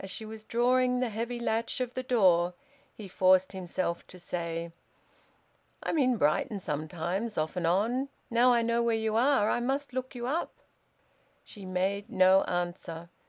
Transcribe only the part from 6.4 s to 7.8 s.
sometimes, off and